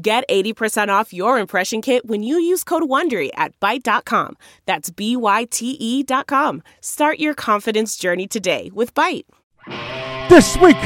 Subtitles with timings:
[0.00, 4.36] Get 80% off your impression kit when you use code WONDERY at Byte.com.
[4.64, 6.62] That's B-Y-T-E dot com.
[6.80, 9.24] Start your confidence journey today with Byte.
[10.28, 10.76] This week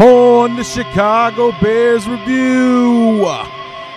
[0.00, 3.24] on the Chicago Bears Review,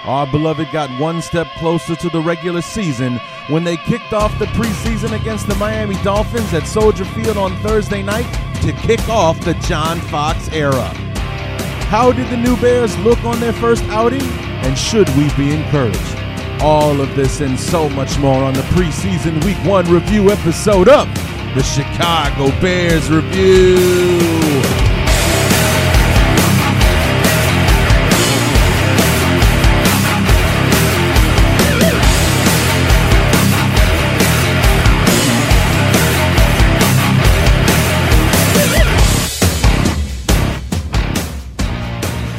[0.06, 4.46] our beloved got one step closer to the regular season when they kicked off the
[4.48, 9.56] preseason against the Miami Dolphins at Soldier Field on Thursday night to kick off the
[9.56, 10.94] John Fox era.
[11.90, 14.22] How did the new Bears look on their first outing?
[14.62, 16.00] And should we be encouraged?
[16.62, 21.08] All of this and so much more on the preseason week one review episode of
[21.56, 24.89] the Chicago Bears Review.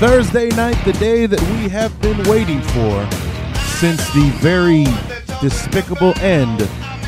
[0.00, 3.06] Thursday night, the day that we have been waiting for
[3.78, 4.84] since the very
[5.42, 6.62] despicable end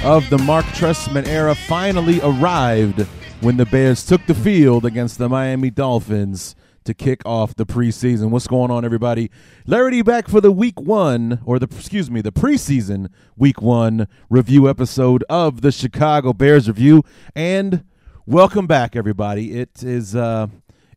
[0.04, 3.00] of the Mark Trestman era finally arrived
[3.40, 6.54] when the Bears took the field against the Miami Dolphins
[6.84, 8.28] to kick off the preseason.
[8.28, 9.30] What's going on, everybody?
[9.64, 14.06] Larry D back for the week one, or the excuse me, the preseason week one
[14.28, 17.04] review episode of the Chicago Bears review.
[17.34, 17.84] And
[18.26, 19.58] welcome back, everybody.
[19.58, 20.48] It is uh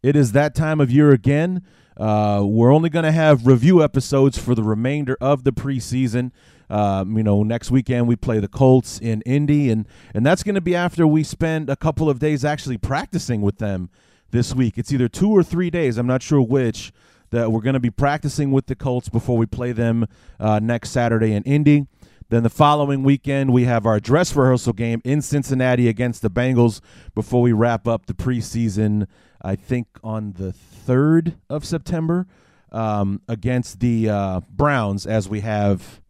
[0.04, 1.64] it is that time of year again.
[1.98, 6.32] Uh, we're only going to have review episodes for the remainder of the preseason.
[6.70, 10.56] Um, you know, next weekend we play the Colts in Indy, and and that's going
[10.56, 13.90] to be after we spend a couple of days actually practicing with them
[14.32, 14.78] this week.
[14.78, 15.98] It's either two or three days.
[15.98, 16.92] I'm not sure which.
[17.32, 20.06] That we're going to be practicing with the Colts before we play them
[20.40, 21.88] uh, next Saturday in Indy.
[22.30, 26.82] Then the following weekend, we have our dress rehearsal game in Cincinnati against the Bengals
[27.14, 29.08] before we wrap up the preseason,
[29.46, 30.54] I think on the
[30.88, 32.26] 3rd of September,
[32.72, 36.02] um, against the uh, Browns, as we have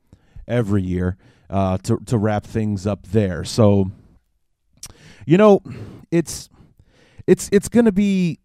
[0.47, 1.17] every year
[1.49, 3.43] uh, to, to wrap things up there.
[3.43, 3.91] So,
[5.25, 5.61] you know,
[6.11, 6.49] it's
[7.27, 8.39] it's it's going to be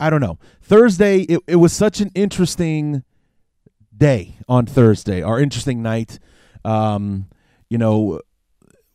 [0.00, 0.38] I don't know.
[0.60, 3.04] Thursday it, it was such an interesting
[3.96, 6.18] day on Thursday, or interesting night.
[6.64, 7.28] Um,
[7.70, 8.20] you know,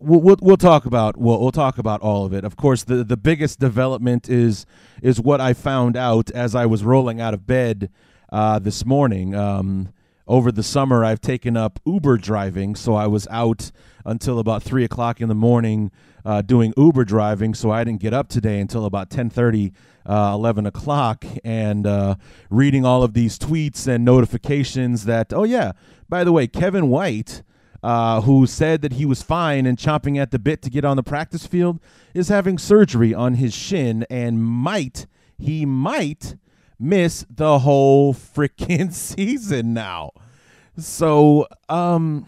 [0.01, 2.44] we'll, we'll we'll talk about we'll we'll talk about all of it.
[2.44, 4.66] Of course, the the biggest development is
[5.01, 7.89] is what I found out as I was rolling out of bed
[8.31, 9.35] uh, this morning.
[9.35, 9.94] Um,
[10.28, 13.72] over the summer, I've taken up Uber driving, so I was out
[14.06, 15.91] until about three o'clock in the morning
[16.23, 17.53] uh, doing Uber driving.
[17.53, 19.73] So I didn't get up today until about 10:30,
[20.06, 22.16] uh, 11 o'clock, and uh,
[22.50, 25.73] reading all of these tweets and notifications that oh yeah,
[26.07, 27.44] by the way, Kevin White
[27.84, 30.97] uh, who said that he was fine and chomping at the bit to get on
[30.97, 31.80] the practice field,
[32.14, 36.36] is having surgery on his shin and might, he might
[36.80, 40.12] miss the whole freaking season now.
[40.78, 42.25] So, um,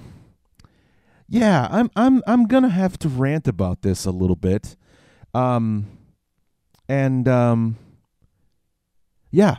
[1.28, 4.76] yeah, I'm I'm I'm gonna have to rant about this a little bit,
[5.34, 5.88] um,
[6.88, 7.78] and um,
[9.32, 9.58] yeah,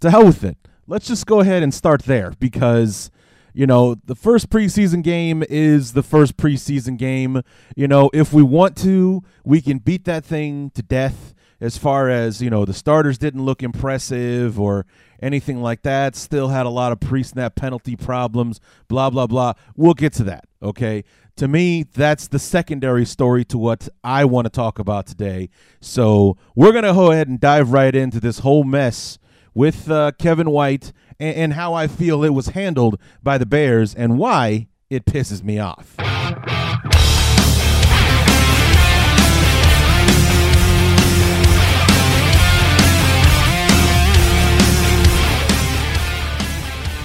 [0.00, 0.56] to hell with it.
[0.88, 3.10] Let's just go ahead and start there because
[3.52, 7.42] you know, the first preseason game is the first preseason game.
[7.76, 12.08] You know, if we want to, we can beat that thing to death as far
[12.08, 14.86] as, you know, the starters didn't look impressive or
[15.20, 16.16] anything like that.
[16.16, 19.52] Still had a lot of pre snap penalty problems, blah, blah, blah.
[19.76, 21.04] We'll get to that, okay?
[21.36, 25.50] To me, that's the secondary story to what I want to talk about today.
[25.80, 29.18] So we're going to go ahead and dive right into this whole mess
[29.54, 33.94] with uh, Kevin White and, and how I feel it was handled by the Bears
[33.94, 35.94] and why it pisses me off.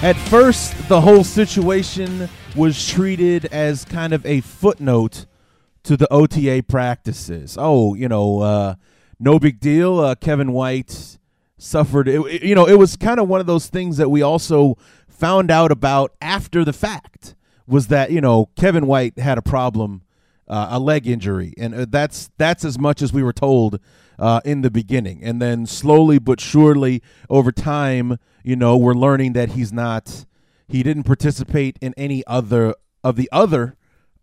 [0.00, 5.26] At first, the whole situation was treated as kind of a footnote
[5.82, 7.56] to the OTA practices.
[7.58, 8.74] Oh, you know, uh,
[9.18, 9.98] no big deal.
[9.98, 11.17] Uh, Kevin White
[11.58, 12.08] suffered.
[12.08, 14.76] It, it, you know, it was kind of one of those things that we also
[15.08, 17.34] found out about after the fact.
[17.66, 20.00] Was that you know Kevin White had a problem,
[20.48, 23.78] uh, a leg injury, and uh, that's that's as much as we were told
[24.18, 29.34] uh, in the beginning, and then slowly but surely over time, you know, we're learning
[29.34, 30.24] that he's not
[30.68, 33.76] He didn't participate in any other of the other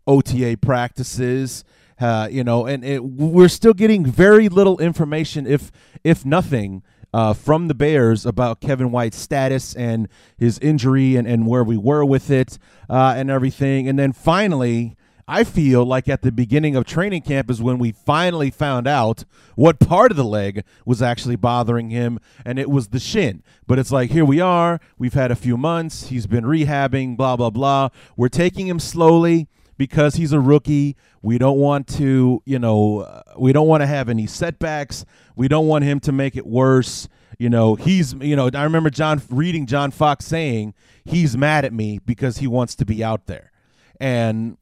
[0.06, 1.64] OTA practices.
[1.98, 5.72] Uh, you know, and it, we're still getting very little information, if
[6.04, 6.82] if nothing,
[7.16, 11.78] uh, from the Bears about Kevin White's status and his injury and, and where we
[11.78, 12.58] were with it
[12.90, 13.88] uh, and everything.
[13.88, 17.92] And then finally, I feel like at the beginning of training camp is when we
[17.92, 19.24] finally found out
[19.54, 23.42] what part of the leg was actually bothering him, and it was the shin.
[23.66, 24.78] But it's like, here we are.
[24.98, 26.08] We've had a few months.
[26.08, 27.88] He's been rehabbing, blah, blah, blah.
[28.18, 30.96] We're taking him slowly because he's a rookie.
[31.22, 35.04] We don't want to, you know, uh, we don't want to have any setbacks.
[35.34, 37.08] We don't want him to make it worse.
[37.38, 40.74] You know, he's, you know, I remember John reading John Fox saying
[41.04, 43.52] he's mad at me because he wants to be out there.
[44.00, 44.56] And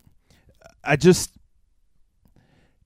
[0.83, 1.33] I just,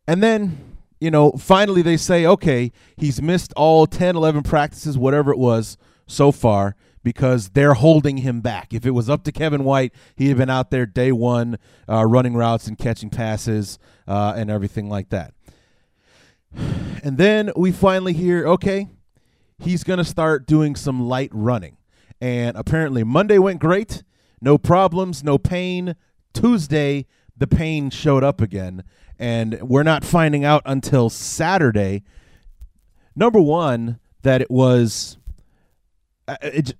[0.06, 5.30] and then, you know, finally they say, okay, he's missed all 10, 11 practices, whatever
[5.30, 8.72] it was so far because they're holding him back.
[8.72, 11.58] If it was up to Kevin White, he'd have been out there day one,
[11.88, 15.34] uh, running routes and catching passes uh, and everything like that.
[17.00, 18.88] And then we finally hear, okay,
[19.60, 21.76] he's going to start doing some light running.
[22.20, 24.02] And apparently, Monday went great.
[24.40, 25.94] No problems, no pain.
[26.34, 27.06] Tuesday,
[27.36, 28.82] the pain showed up again.
[29.16, 32.02] And we're not finding out until Saturday.
[33.14, 35.17] Number one, that it was
[36.42, 36.72] it,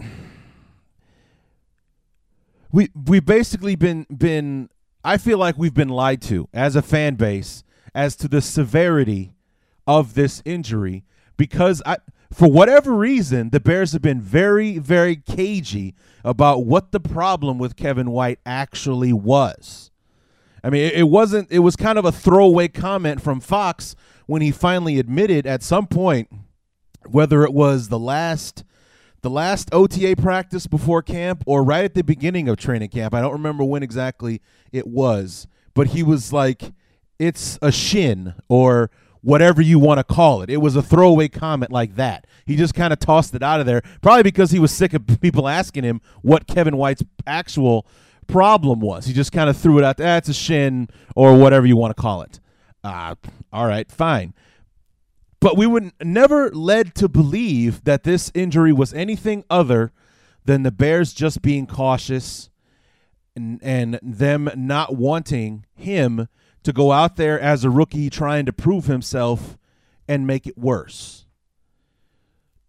[2.71, 4.69] we we basically been been
[5.05, 7.65] I feel like we've been lied to as a fan base
[7.95, 9.33] as to the severity
[9.87, 11.05] of this injury
[11.37, 11.97] because I
[12.33, 17.77] for whatever reason the Bears have been very very cagey about what the problem with
[17.77, 19.91] Kevin White actually was.
[20.63, 23.97] I mean, it wasn't it was kind of a throwaway comment from Fox
[24.27, 26.29] when he finally admitted at some point
[27.07, 28.65] whether it was the last
[29.29, 33.13] the last OTA practice before camp or right at the beginning of training camp.
[33.13, 34.41] I don't remember when exactly
[34.73, 36.73] it was, but he was like,
[37.19, 38.91] it's a shin or
[39.21, 40.49] whatever you want to call it.
[40.49, 42.27] It was a throwaway comment like that.
[42.47, 45.21] He just kind of tossed it out of there, probably because he was sick of
[45.21, 47.87] people asking him what Kevin White's actual
[48.29, 49.05] problem was.
[49.05, 49.99] He just kind of threw it out.
[49.99, 52.41] That's ah, a shin or whatever you want to call it.
[52.83, 53.15] Uh,
[53.53, 54.33] all right, fine.
[55.41, 59.93] But we were never led to believe that this injury was anything other
[60.45, 62.51] than the Bears just being cautious
[63.37, 66.29] and, and them not wanting him
[66.65, 69.57] to go out there as a rookie trying to prove himself
[70.09, 71.27] and make it worse.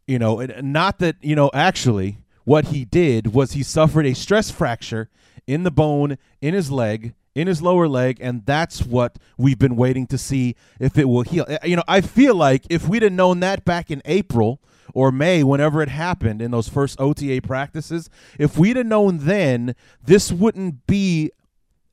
[0.07, 4.51] You know, not that, you know, actually what he did was he suffered a stress
[4.51, 5.09] fracture
[5.47, 9.75] in the bone in his leg in his lower leg, and that's what we've been
[9.75, 11.45] waiting to see if it will heal.
[11.63, 14.61] You know, I feel like if we'd have known that back in April
[14.93, 19.75] or May, whenever it happened in those first OTA practices, if we'd have known then,
[20.03, 21.31] this wouldn't be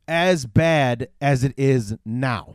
[0.09, 2.55] as bad as it is now.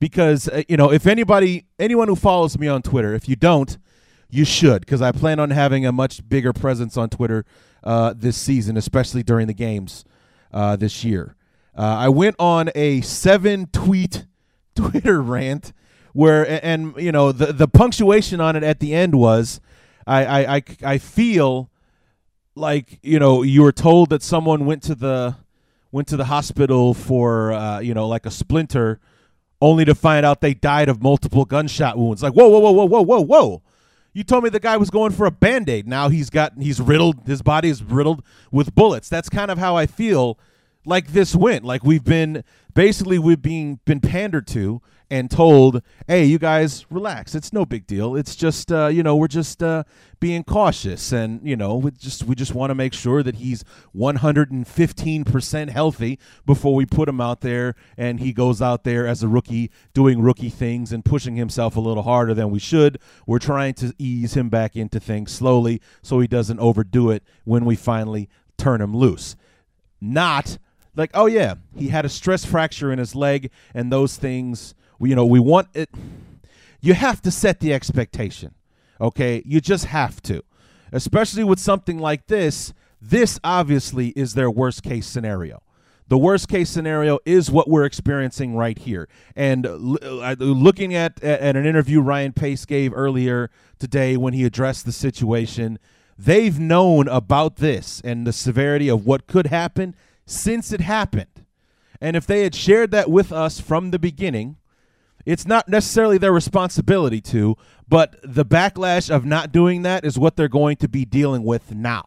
[0.00, 3.78] Because, uh, you know, if anybody, anyone who follows me on Twitter, if you don't,
[4.30, 7.44] you should, because I plan on having a much bigger presence on Twitter
[7.82, 10.04] uh, this season, especially during the games
[10.52, 11.34] uh, this year.
[11.78, 14.26] Uh, I went on a seven tweet
[14.74, 15.72] Twitter rant
[16.12, 19.60] where, and you know, the the punctuation on it at the end was,
[20.04, 21.70] I I I, I feel
[22.56, 25.36] like you know you were told that someone went to the
[25.92, 28.98] went to the hospital for uh, you know like a splinter,
[29.62, 32.24] only to find out they died of multiple gunshot wounds.
[32.24, 33.62] Like whoa whoa whoa whoa whoa whoa whoa.
[34.12, 35.86] You told me the guy was going for a band-aid.
[35.86, 39.08] Now he's got he's riddled his body is riddled with bullets.
[39.08, 40.40] That's kind of how I feel
[40.88, 41.64] like this went.
[41.64, 42.42] Like we've been
[42.74, 44.80] basically we've been been pandered to
[45.10, 47.34] and told, "Hey, you guys, relax.
[47.34, 48.14] It's no big deal.
[48.14, 49.84] It's just uh, you know we're just uh,
[50.20, 53.64] being cautious, and you know we just we just want to make sure that he's
[53.92, 59.22] 115 percent healthy before we put him out there, and he goes out there as
[59.22, 62.98] a rookie doing rookie things and pushing himself a little harder than we should.
[63.26, 67.64] We're trying to ease him back into things slowly so he doesn't overdo it when
[67.64, 69.36] we finally turn him loose."
[70.00, 70.58] Not
[70.98, 74.74] like, oh yeah, he had a stress fracture in his leg, and those things.
[75.00, 75.88] You know, we want it.
[76.80, 78.54] You have to set the expectation.
[79.00, 80.42] Okay, you just have to,
[80.92, 82.74] especially with something like this.
[83.00, 85.62] This obviously is their worst case scenario.
[86.08, 89.08] The worst case scenario is what we're experiencing right here.
[89.36, 94.86] And uh, looking at, at an interview Ryan Pace gave earlier today when he addressed
[94.86, 95.78] the situation,
[96.18, 99.94] they've known about this and the severity of what could happen
[100.28, 101.44] since it happened.
[102.00, 104.56] And if they had shared that with us from the beginning,
[105.26, 107.56] it's not necessarily their responsibility to,
[107.88, 111.74] but the backlash of not doing that is what they're going to be dealing with
[111.74, 112.04] now.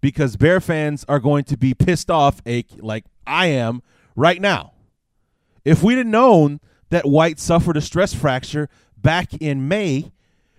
[0.00, 2.42] because Bear fans are going to be pissed off,
[2.78, 3.80] like I am
[4.14, 4.72] right now.
[5.64, 8.68] If we'd have known that White suffered a stress fracture
[8.98, 10.12] back in May,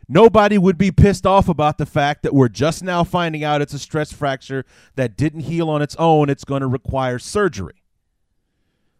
[0.07, 3.73] nobody would be pissed off about the fact that we're just now finding out it's
[3.73, 6.29] a stress fracture that didn't heal on its own.
[6.29, 7.83] It's going to require surgery.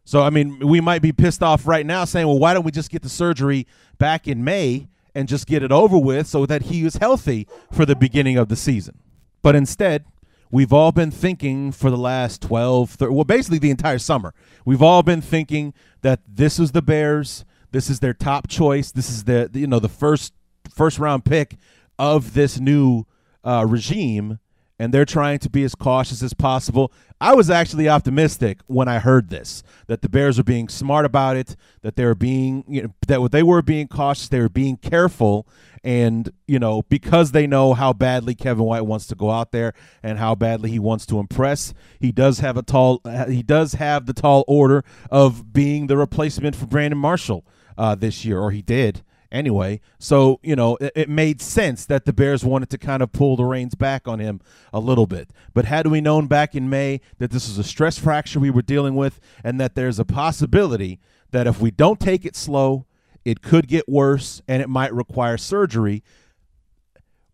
[0.04, 2.72] So, I mean, we might be pissed off right now saying, well, why don't we
[2.72, 3.66] just get the surgery
[3.98, 7.86] back in May and just get it over with so that he is healthy for
[7.86, 9.00] the beginning of the season?
[9.42, 10.06] But instead,
[10.52, 14.82] we've all been thinking for the last 12, 30, well, basically the entire summer, we've
[14.82, 17.44] all been thinking that this is the Bears.
[17.72, 18.92] This is their top choice.
[18.92, 20.34] This is the, you know, the first
[20.76, 21.56] first round pick
[21.98, 23.06] of this new
[23.44, 24.40] uh, regime
[24.78, 26.92] and they're trying to be as cautious as possible.
[27.22, 31.38] I was actually optimistic when I heard this that the Bears were being smart about
[31.38, 34.50] it, that they were being you know, that what they were being cautious, they were
[34.50, 35.48] being careful,
[35.84, 39.74] and you know because they know how badly Kevin White wants to go out there
[40.04, 41.74] and how badly he wants to impress.
[42.00, 46.56] He does have a tall he does have the tall order of being the replacement
[46.56, 47.46] for Brandon Marshall
[47.78, 49.04] uh, this year, or he did
[49.36, 49.82] anyway.
[50.00, 53.36] So, you know, it, it, made sense that the Bears wanted to kind of pull
[53.36, 54.42] the reins back on him
[54.74, 55.30] a little bit.
[55.54, 58.62] But had we known back in May that this was a stress fracture we were
[58.62, 61.00] dealing with and that there's a possibility
[61.32, 62.86] that if we don't take it slow,
[63.26, 66.04] it could get worse and it might require surgery.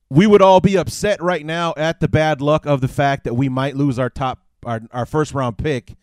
[0.09, 3.35] We would all be upset right now at the bad luck of the fact that
[3.35, 5.95] we might lose our top our, our first round pick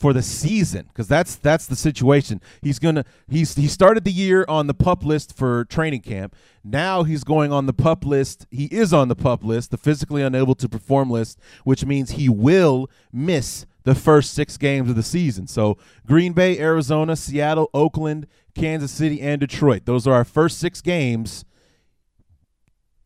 [0.00, 2.40] for the season because that's that's the situation.
[2.62, 6.34] He's gonna he's he started the year on the pup list for training camp.
[6.64, 8.46] Now he's going on the pup list.
[8.50, 12.30] He is on the pup list, the physically unable to perform list, which means he
[12.30, 15.46] will miss the first six games of the season.
[15.46, 15.76] So
[16.06, 19.84] Green Bay, Arizona, Seattle, Oakland, Kansas City, and Detroit.
[19.84, 21.44] Those are our first six games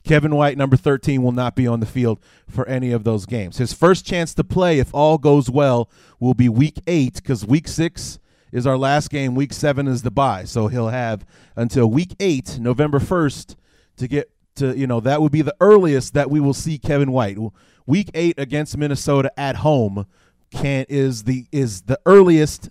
[0.05, 3.57] Kevin White, number 13, will not be on the field for any of those games.
[3.57, 5.89] His first chance to play, if all goes well,
[6.21, 8.19] will be week eight because week six
[8.53, 9.35] is our last game.
[9.35, 10.45] Week seven is the bye.
[10.45, 11.25] So he'll have
[11.57, 13.57] until week eight, November 1st,
[13.97, 17.11] to get to, you know, that would be the earliest that we will see Kevin
[17.11, 17.39] White.
[17.87, 20.07] Week eight against Minnesota at home
[20.51, 22.69] can is the is the earliest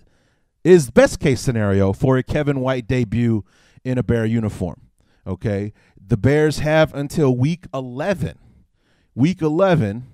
[0.62, 3.44] is best case scenario for a Kevin White debut
[3.84, 4.80] in a Bear uniform.
[5.26, 5.72] Okay
[6.06, 8.38] the Bears have until week 11.
[9.14, 10.06] Week 11.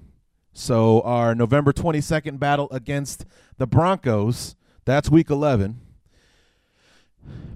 [0.53, 3.25] So our November 22nd battle against
[3.59, 5.81] the Broncos, that's week 11.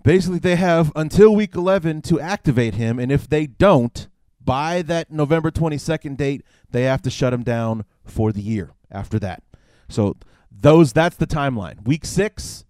[0.03, 2.99] Basically, they have until week 11 to activate him.
[2.99, 4.09] And if they don't,
[4.45, 9.19] by that November 22nd date, they have to shut him down for the year after
[9.21, 9.43] that.
[9.89, 10.17] So
[10.51, 11.85] those that's the timeline.
[11.87, 12.65] Week six,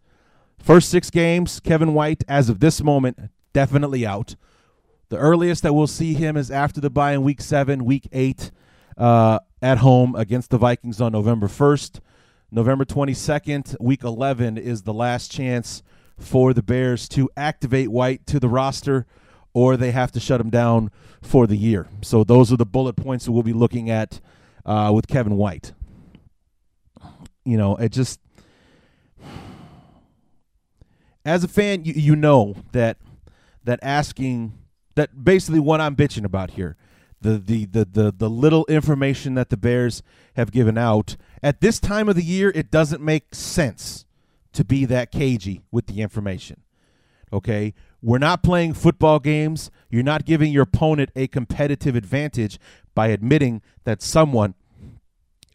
[0.58, 3.18] first six games, Kevin White, as of this moment,
[3.52, 4.36] definitely out.
[5.08, 8.50] The earliest that we'll see him is after the bye in week seven, week eight,
[8.96, 12.00] uh, at home against the Vikings on November 1st.
[12.50, 15.82] November 22nd, week 11, is the last chance
[16.18, 19.06] for the Bears to activate White to the roster,
[19.52, 20.90] or they have to shut him down
[21.22, 21.88] for the year.
[22.02, 24.20] So those are the bullet points that we'll be looking at
[24.64, 25.72] uh, with Kevin White.
[27.44, 28.20] You know, it just
[31.24, 32.98] as a fan, you, you know that
[33.64, 34.52] that asking
[34.94, 36.76] that basically what I'm bitching about here.
[37.20, 40.02] The, the the the the little information that the Bears
[40.36, 44.04] have given out at this time of the year, it doesn't make sense
[44.52, 46.60] to be that cagey with the information.
[47.32, 47.72] Okay,
[48.02, 49.70] we're not playing football games.
[49.88, 52.58] You're not giving your opponent a competitive advantage
[52.94, 54.54] by admitting that someone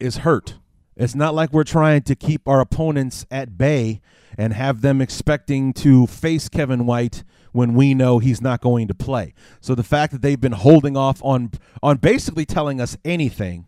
[0.00, 0.56] is hurt.
[0.96, 4.00] It's not like we're trying to keep our opponents at bay
[4.36, 8.94] and have them expecting to face Kevin White when we know he's not going to
[8.94, 9.34] play.
[9.60, 11.52] So the fact that they've been holding off on
[11.82, 13.66] on basically telling us anything,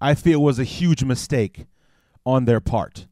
[0.00, 1.66] I feel was a huge mistake
[2.26, 3.06] on their part,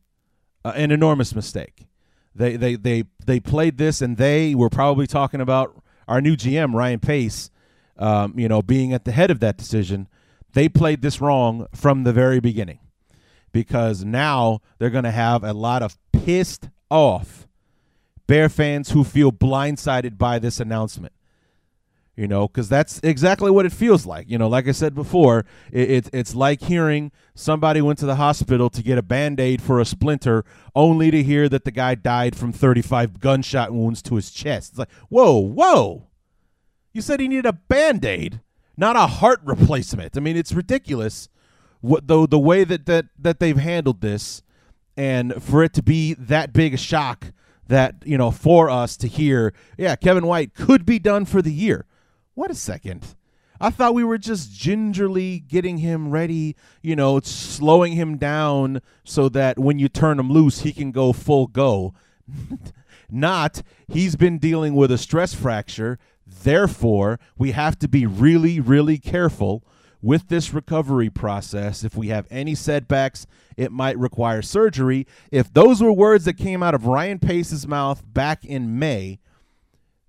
[0.64, 1.86] uh, an enormous mistake.
[2.34, 6.74] They they they they played this, and they were probably talking about our new GM
[6.74, 7.50] Ryan Pace,
[7.98, 10.08] um, you know, being at the head of that decision.
[10.54, 12.80] They played this wrong from the very beginning,
[13.52, 17.46] because now they're going to have a lot of pissed off
[18.32, 21.12] Bear fans who feel blindsided by this announcement.
[22.16, 24.30] You know, because that's exactly what it feels like.
[24.30, 28.14] You know, like I said before, it, it, it's like hearing somebody went to the
[28.14, 31.94] hospital to get a band aid for a splinter, only to hear that the guy
[31.94, 34.70] died from 35 gunshot wounds to his chest.
[34.70, 36.06] It's like, whoa, whoa.
[36.94, 38.40] You said he needed a band aid,
[38.78, 40.16] not a heart replacement.
[40.16, 41.28] I mean, it's ridiculous
[41.82, 44.42] what though the way that, that that they've handled this
[44.96, 47.26] and for it to be that big a shock
[47.72, 51.52] that you know for us to hear yeah kevin white could be done for the
[51.52, 51.86] year
[52.34, 53.16] what a second
[53.62, 59.28] I thought we were just gingerly getting him ready, you know, slowing him down so
[59.28, 61.94] that when you turn him loose, he can go full go.
[63.10, 66.00] Not, he's been dealing with a stress fracture.
[66.26, 69.62] Therefore, we have to be really, really careful
[70.02, 71.84] with this recovery process.
[71.84, 75.06] If we have any setbacks, it might require surgery.
[75.30, 79.20] If those were words that came out of Ryan Pace's mouth back in May,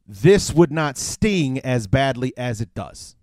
[0.08, 3.16] this would not sting as badly as it does.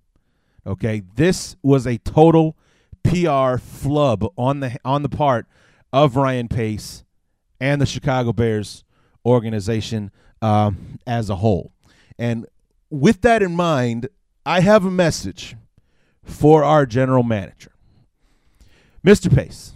[0.66, 2.56] Okay, this was a total
[3.02, 5.46] PR flub on the on the part
[5.92, 7.02] of Ryan Pace
[7.58, 8.84] and the Chicago Bears
[9.24, 10.10] organization
[10.40, 11.72] um, as a whole.
[12.18, 12.46] And
[12.90, 14.08] with that in mind,
[14.44, 15.56] I have a message
[16.22, 17.72] for our general manager,
[19.04, 19.34] Mr.
[19.34, 19.72] Pace.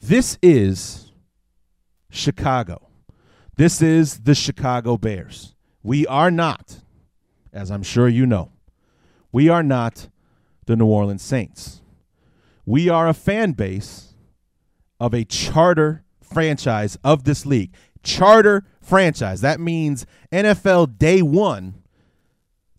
[0.00, 1.12] This is
[2.10, 2.88] Chicago.
[3.56, 5.54] This is the Chicago Bears.
[5.82, 6.80] We are not,
[7.52, 8.52] as I'm sure you know,
[9.32, 10.08] we are not
[10.66, 11.82] the New Orleans Saints.
[12.66, 14.14] We are a fan base
[14.98, 17.74] of a charter franchise of this league.
[18.02, 19.40] Charter franchise.
[19.40, 21.82] That means NFL day one,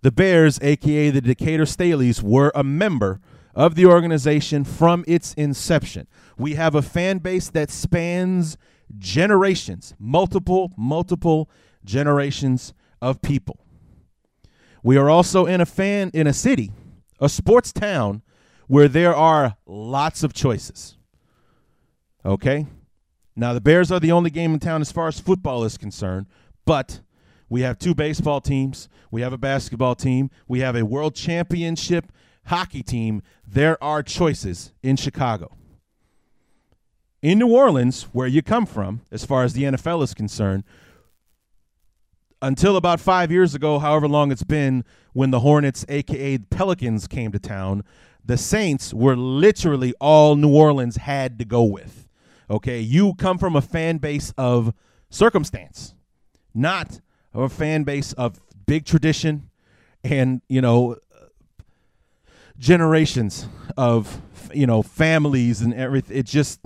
[0.05, 3.19] the Bears, aka the Decatur Staleys, were a member
[3.55, 6.05] of the organization from its inception.
[6.37, 8.55] We have a fan base that spans
[8.99, 11.49] generations, multiple, multiple
[11.83, 12.71] generations
[13.01, 13.57] of people.
[14.83, 16.71] We are also in a fan in a city,
[17.19, 18.21] a sports town
[18.67, 20.97] where there are lots of choices.
[22.23, 22.67] Okay?
[23.35, 26.27] Now the Bears are the only game in town as far as football is concerned,
[26.63, 27.01] but
[27.49, 32.11] we have two baseball teams, we have a basketball team, we have a world championship
[32.45, 33.21] hockey team.
[33.47, 35.55] There are choices in Chicago.
[37.21, 40.63] In New Orleans, where you come from, as far as the NFL is concerned,
[42.41, 44.83] until about five years ago, however long it's been,
[45.13, 47.83] when the Hornets, aka Pelicans, came to town,
[48.23, 52.07] the Saints were literally all New Orleans had to go with.
[52.49, 54.73] Okay, you come from a fan base of
[55.09, 55.95] circumstance,
[56.53, 57.01] not
[57.43, 59.49] a fan base of big tradition
[60.03, 60.97] and you know
[62.57, 64.21] generations of
[64.53, 66.17] you know families and everything.
[66.17, 66.61] It just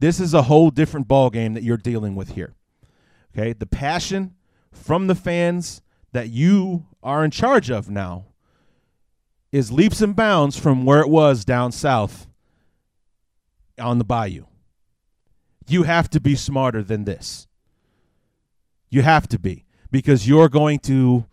[0.00, 2.54] this is a whole different ball game that you're dealing with here.
[3.34, 4.34] Okay, the passion
[4.72, 5.80] from the fans
[6.12, 8.26] that you are in charge of now
[9.50, 12.26] is leaps and bounds from where it was down south
[13.78, 14.44] on the bayou.
[15.68, 17.46] You have to be smarter than this.
[18.90, 21.26] You have to be because you're going to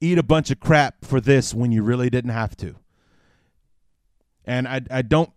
[0.00, 2.74] eat a bunch of crap for this when you really didn't have to.
[4.44, 5.30] And I I don't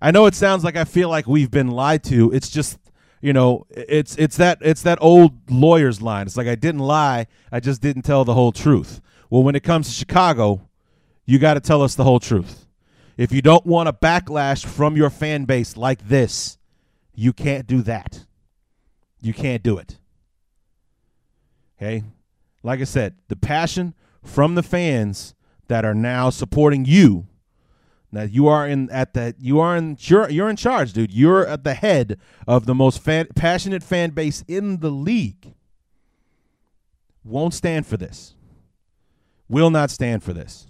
[0.00, 2.30] I know it sounds like I feel like we've been lied to.
[2.32, 2.78] It's just
[3.20, 6.26] you know it's it's that it's that old lawyer's line.
[6.26, 7.26] It's like i didn't lie.
[7.50, 9.00] I just didn't tell the whole truth.
[9.30, 10.68] Well when it comes to chicago
[11.28, 12.66] you got to tell us the whole truth.
[13.16, 16.58] If you don't want a backlash from your fan base like this
[17.14, 18.26] you can't do that.
[19.22, 19.98] You can't do it
[21.78, 22.02] okay
[22.62, 25.34] like i said the passion from the fans
[25.68, 27.26] that are now supporting you
[28.16, 31.12] that you are in at that you are in you're you're in charge, dude.
[31.12, 35.54] You're at the head of the most fan, passionate fan base in the league.
[37.24, 38.34] Won't stand for this.
[39.48, 40.66] Will not stand for this.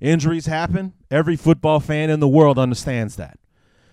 [0.00, 0.92] Injuries happen.
[1.10, 3.38] Every football fan in the world understands that.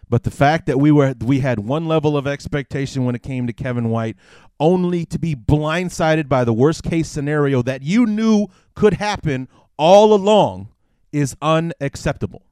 [0.09, 3.47] But the fact that we were we had one level of expectation when it came
[3.47, 4.17] to Kevin White,
[4.61, 10.13] only to be blindsided by the worst case scenario that you knew could happen all
[10.13, 10.69] along
[11.11, 12.43] is unacceptable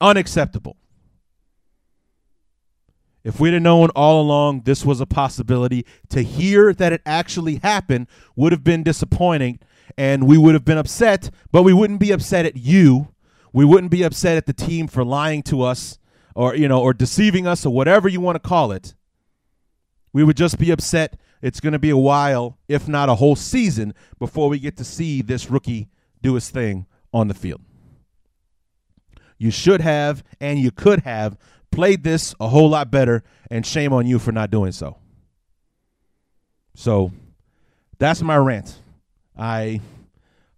[0.00, 0.76] unacceptable.
[3.24, 7.56] If we'd have known all along this was a possibility, to hear that it actually
[7.56, 9.60] happened would have been disappointing
[9.96, 13.14] and we would have been upset, but we wouldn't be upset at you.
[13.52, 15.98] We wouldn't be upset at the team for lying to us
[16.34, 18.94] or you know or deceiving us or whatever you want to call it.
[20.14, 23.36] We would just be upset it's going to be a while, if not a whole
[23.36, 25.90] season before we get to see this rookie
[26.22, 27.60] do his thing on the field.
[29.36, 31.36] You should have and you could have
[31.70, 34.96] played this a whole lot better, and shame on you for not doing so.
[36.74, 37.10] So
[37.98, 38.78] that's my rant.
[39.36, 39.80] I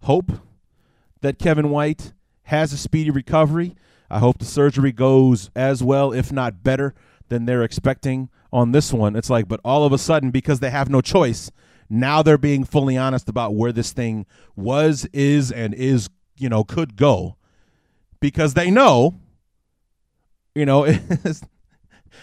[0.02, 0.30] hope
[1.22, 2.12] that Kevin White
[2.44, 3.74] has a speedy recovery.
[4.10, 6.94] I hope the surgery goes as well, if not better,
[7.28, 9.16] than they're expecting on this one.
[9.16, 11.50] It's like, but all of a sudden, because they have no choice,
[11.88, 16.64] now they're being fully honest about where this thing was, is, and is, you know,
[16.64, 17.36] could go
[18.20, 19.14] because they know,
[20.54, 21.42] you know, it's,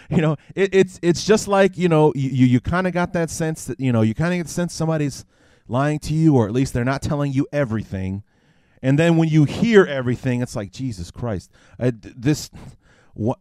[0.09, 3.29] you know, it, it's it's just like you know, you you kind of got that
[3.29, 5.25] sense that you know, you kind of get the sense somebody's
[5.67, 8.23] lying to you, or at least they're not telling you everything.
[8.81, 11.49] And then when you hear everything, it's like Jesus Christ.
[11.79, 12.51] I, this,
[13.13, 13.39] what,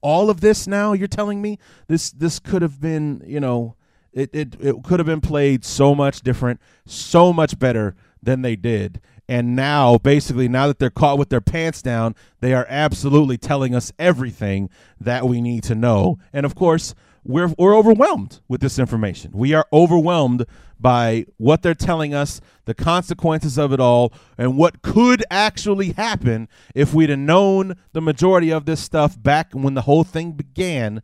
[0.00, 3.76] all of this now you're telling me this this could have been, you know,
[4.12, 8.56] it it it could have been played so much different, so much better than they
[8.56, 9.00] did.
[9.28, 13.74] And now, basically, now that they're caught with their pants down, they are absolutely telling
[13.74, 14.68] us everything
[15.00, 16.18] that we need to know.
[16.32, 19.30] And of course, we're we're overwhelmed with this information.
[19.34, 20.46] We are overwhelmed
[20.78, 26.48] by what they're telling us, the consequences of it all, and what could actually happen
[26.74, 31.02] if we'd have known the majority of this stuff back when the whole thing began.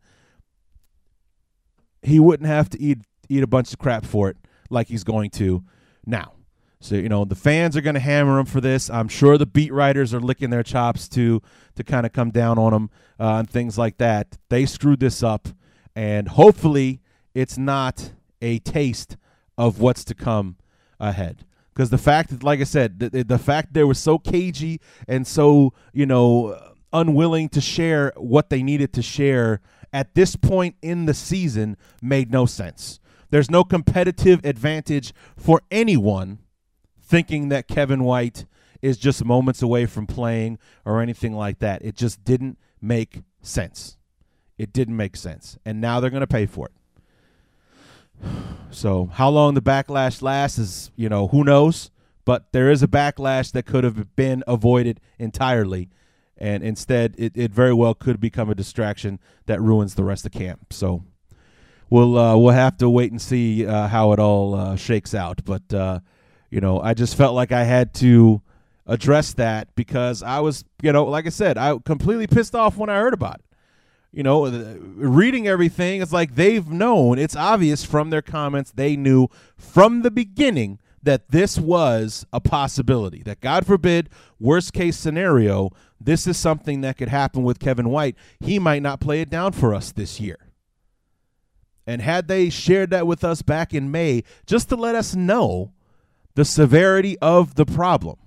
[2.01, 4.37] He wouldn't have to eat eat a bunch of crap for it
[4.69, 5.63] like he's going to
[6.05, 6.33] now.
[6.81, 8.89] So you know the fans are going to hammer him for this.
[8.89, 11.41] I'm sure the beat writers are licking their chops to
[11.75, 14.37] to kind of come down on him uh, and things like that.
[14.49, 15.49] They screwed this up,
[15.99, 17.01] and hopefully
[17.33, 19.17] it's not a taste
[19.57, 20.55] of what's to come
[20.97, 21.45] ahead.
[21.73, 25.27] Because the fact that, like I said, the, the fact they were so cagey and
[25.27, 26.57] so you know
[26.93, 29.59] unwilling to share what they needed to share
[29.91, 33.01] at this point in the season made no sense.
[33.29, 36.39] There's no competitive advantage for anyone
[37.01, 38.45] thinking that Kevin White
[38.81, 41.83] is just moments away from playing or anything like that.
[41.83, 43.97] It just didn't make sense.
[44.59, 45.57] It didn't make sense.
[45.65, 46.73] And now they're going to pay for it.
[48.69, 51.89] So, how long the backlash lasts is, you know, who knows?
[52.25, 55.89] But there is a backlash that could have been avoided entirely.
[56.37, 60.33] And instead, it, it very well could become a distraction that ruins the rest of
[60.33, 60.73] camp.
[60.73, 61.03] So,
[61.89, 65.41] we'll uh, we'll have to wait and see uh, how it all uh, shakes out.
[65.45, 66.01] But uh,
[66.49, 68.41] you know, I just felt like I had to
[68.85, 72.89] address that because I was, you know, like I said, I completely pissed off when
[72.89, 73.48] I heard about it.
[74.11, 77.19] You know, reading everything, it's like they've known.
[77.19, 78.71] It's obvious from their comments.
[78.71, 83.21] They knew from the beginning that this was a possibility.
[83.23, 85.69] That God forbid, worst case scenario,
[86.01, 88.15] this is something that could happen with Kevin White.
[88.39, 90.37] He might not play it down for us this year.
[91.85, 95.73] And had they shared that with us back in May, just to let us know
[96.35, 98.17] the severity of the problem.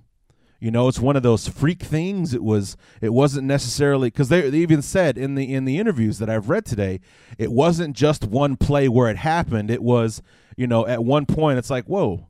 [0.63, 2.33] You know, it's one of those freak things.
[2.33, 2.77] It was.
[3.01, 6.49] It wasn't necessarily because they, they even said in the in the interviews that I've
[6.49, 7.01] read today,
[7.37, 9.73] it wasn't just one play where it happened.
[9.73, 10.23] It was,
[10.57, 12.29] you know, at one point it's like, whoa,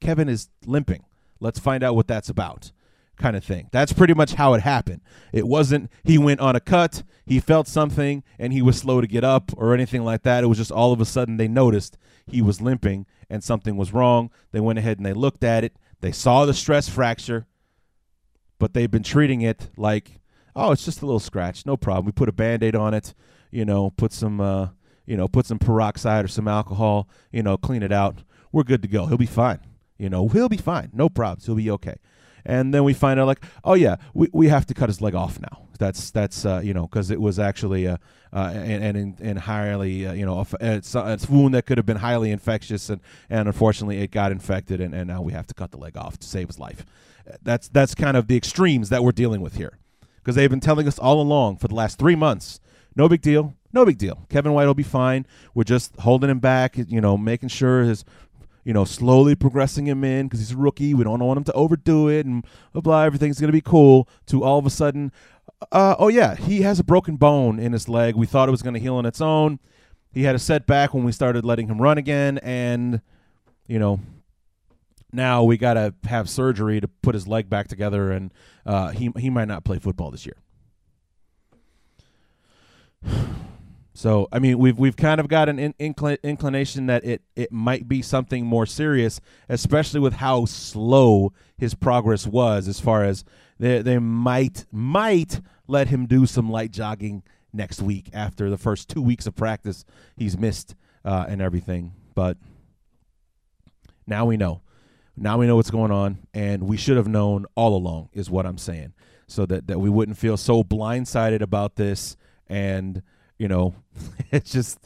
[0.00, 1.04] Kevin is limping.
[1.40, 2.72] Let's find out what that's about
[3.16, 3.68] kind of thing.
[3.70, 5.02] That's pretty much how it happened.
[5.30, 9.06] It wasn't he went on a cut, he felt something, and he was slow to
[9.06, 10.42] get up or anything like that.
[10.42, 13.92] It was just all of a sudden they noticed he was limping and something was
[13.92, 14.30] wrong.
[14.52, 15.76] They went ahead and they looked at it.
[16.00, 17.46] They saw the stress fracture,
[18.64, 20.22] but they've been treating it like,
[20.56, 22.06] oh, it's just a little scratch, no problem.
[22.06, 23.12] We put a band-aid on it,
[23.50, 24.68] you know, put some uh,
[25.04, 28.22] you know, put some peroxide or some alcohol, you know, clean it out.
[28.52, 29.04] We're good to go.
[29.04, 29.60] He'll be fine.
[29.98, 30.88] You know, he'll be fine.
[30.94, 31.44] No problems.
[31.44, 31.96] He'll be okay
[32.46, 35.14] and then we find out like, oh yeah, we, we have to cut his leg
[35.14, 35.62] off now.
[35.78, 37.98] That's that's uh, you know because it was actually a
[38.32, 41.86] uh, and and, and highly uh, you know it's a, it's wound that could have
[41.86, 45.54] been highly infectious and and unfortunately it got infected and, and now we have to
[45.54, 46.86] cut the leg off to save his life.
[47.42, 49.78] That's that's kind of the extremes that we're dealing with here
[50.16, 52.60] because they've been telling us all along for the last three months.
[52.96, 53.54] No big deal.
[53.72, 54.26] No big deal.
[54.28, 55.26] Kevin White will be fine.
[55.52, 58.04] We're just holding him back, you know, making sure his
[58.64, 60.94] you know, slowly progressing him in because he's a rookie.
[60.94, 64.08] We don't want him to overdo it and blah, blah everything's to be cool.
[64.26, 65.12] To all of a sudden,
[65.70, 68.16] uh, oh, yeah, he has a broken bone in his leg.
[68.16, 69.58] We thought it was to heal on its own.
[70.12, 72.38] He had a setback when we started letting him run again.
[72.38, 73.02] And,
[73.66, 74.00] you know,
[75.14, 78.10] now we got to have surgery to put his leg back together.
[78.10, 78.32] And
[78.66, 80.36] uh, he, he might not play football this year.
[83.96, 87.52] So I mean, we've we've kind of got an in, incl- inclination that it it
[87.52, 92.66] might be something more serious, especially with how slow his progress was.
[92.66, 93.24] As far as
[93.60, 97.22] they they might might let him do some light jogging
[97.52, 99.84] next week after the first two weeks of practice
[100.16, 100.74] he's missed
[101.04, 101.92] uh, and everything.
[102.16, 102.36] But
[104.08, 104.60] now we know.
[105.16, 108.46] Now we know what's going on, and we should have known all along, is what
[108.46, 108.94] I'm saying,
[109.26, 112.16] so that, that we wouldn't feel so blindsided about this
[112.48, 113.02] and
[113.38, 113.74] you know,
[114.30, 114.78] it's just.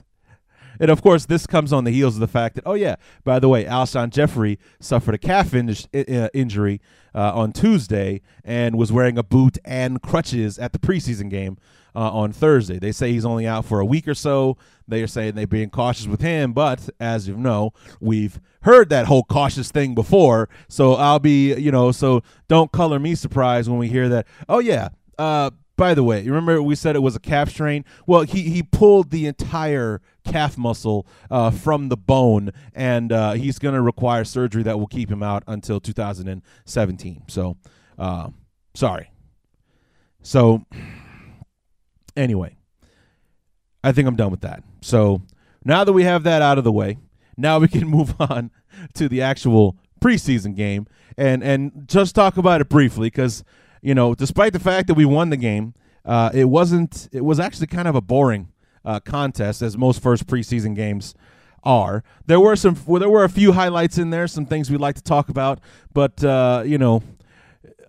[0.81, 3.41] And of course, this comes on the heels of the fact that, oh yeah, by
[3.41, 6.81] the way, Alshon Jeffery suffered a calf in- uh, injury
[7.13, 11.59] uh, on Tuesday and was wearing a boot and crutches at the preseason game
[11.95, 12.79] uh, on Thursday.
[12.79, 14.57] They say he's only out for a week or so.
[14.87, 19.07] They are saying they're being cautious with him, but as you know, we've heard that
[19.07, 20.49] whole cautious thing before.
[20.69, 24.27] So I'll be, you know, so don't color me surprised when we hear that.
[24.49, 27.85] Oh yeah, uh, by the way, you remember we said it was a calf strain?
[28.05, 33.61] Well, he, he pulled the entire calf muscle uh, from the bone, and uh, he's
[33.61, 37.23] going to require surgery that will keep him out until 2017.
[37.29, 37.57] So,
[37.97, 38.31] uh,
[38.75, 39.13] sorry.
[40.21, 40.67] So,
[42.19, 42.57] anyway,
[43.83, 44.63] I think I'm done with that.
[44.81, 45.23] So,
[45.65, 46.99] now that we have that out of the way,
[47.37, 48.51] now we can move on
[48.95, 53.43] to the actual preseason game and and just talk about it briefly because
[53.83, 57.09] you know, despite the fact that we won the game, uh, it wasn't.
[57.13, 58.49] It was actually kind of a boring
[58.85, 61.15] uh, contest, as most first preseason games
[61.63, 62.03] are.
[62.27, 62.77] There were some.
[62.87, 65.61] Well, there were a few highlights in there, some things we'd like to talk about,
[65.93, 67.03] but uh, you know.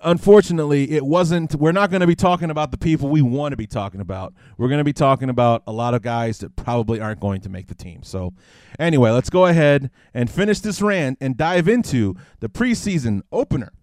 [0.03, 1.55] Unfortunately, it wasn't.
[1.55, 4.33] We're not going to be talking about the people we want to be talking about.
[4.57, 7.49] We're going to be talking about a lot of guys that probably aren't going to
[7.49, 8.03] make the team.
[8.03, 8.33] So,
[8.77, 13.73] anyway, let's go ahead and finish this rant and dive into the preseason opener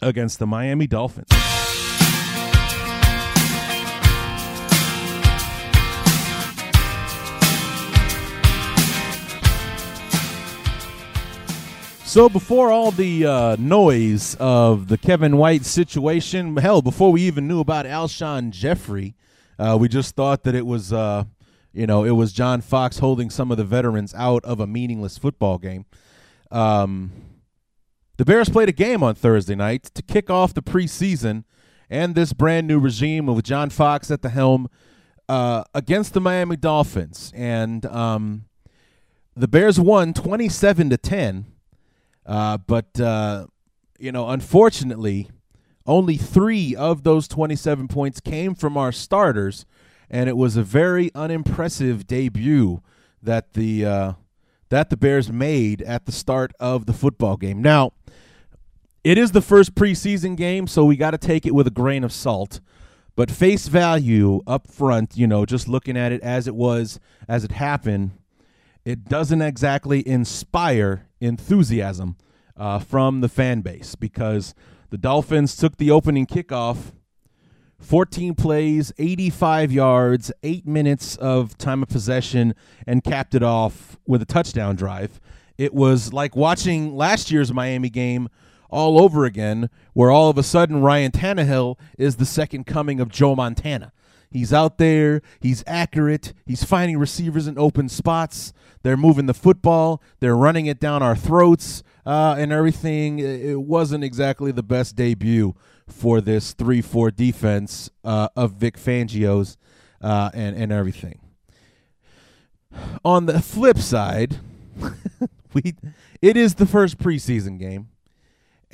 [0.00, 1.53] against the Miami Dolphins.
[12.14, 17.48] So before all the uh, noise of the Kevin White situation, hell, before we even
[17.48, 19.16] knew about Alshon Jeffery,
[19.58, 21.24] uh, we just thought that it was, uh,
[21.72, 25.18] you know, it was John Fox holding some of the veterans out of a meaningless
[25.18, 25.86] football game.
[26.52, 27.10] Um,
[28.16, 31.42] the Bears played a game on Thursday night to kick off the preseason
[31.90, 34.68] and this brand new regime with John Fox at the helm
[35.28, 37.32] uh, against the Miami Dolphins.
[37.34, 38.44] And um,
[39.34, 41.46] the Bears won 27 to 10.
[42.26, 43.46] Uh, but, uh,
[43.98, 45.28] you know, unfortunately,
[45.86, 49.66] only three of those 27 points came from our starters.
[50.10, 52.82] And it was a very unimpressive debut
[53.22, 54.12] that the uh,
[54.68, 57.62] that the Bears made at the start of the football game.
[57.62, 57.92] Now,
[59.02, 62.04] it is the first preseason game, so we got to take it with a grain
[62.04, 62.60] of salt.
[63.16, 67.44] But face value up front, you know, just looking at it as it was, as
[67.44, 68.12] it happened,
[68.84, 72.16] it doesn't exactly inspire enthusiasm
[72.56, 74.54] uh, from the fan base because
[74.90, 76.92] the Dolphins took the opening kickoff
[77.84, 82.54] 14 plays, 85 yards, eight minutes of time of possession,
[82.86, 85.20] and capped it off with a touchdown drive.
[85.58, 88.28] It was like watching last year's Miami game
[88.70, 93.10] all over again, where all of a sudden Ryan Tannehill is the second coming of
[93.10, 93.92] Joe Montana.
[94.34, 98.52] He's out there, he's accurate, he's finding receivers in open spots.
[98.82, 103.20] They're moving the football, they're running it down our throats, uh, and everything.
[103.20, 105.54] It wasn't exactly the best debut
[105.86, 109.56] for this 3 4 defense uh, of Vic Fangio's
[110.02, 111.20] uh, and, and everything.
[113.04, 114.40] On the flip side,
[115.54, 115.76] we
[116.20, 117.88] it is the first preseason game